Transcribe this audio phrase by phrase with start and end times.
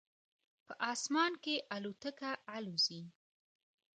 [0.65, 3.01] په اسمان کې الوتکه الوزي